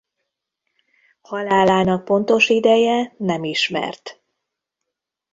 Halálának 1.21 2.05
pontos 2.05 2.49
ideje 2.49 3.13
nem 3.17 3.43
ismert. 3.43 4.21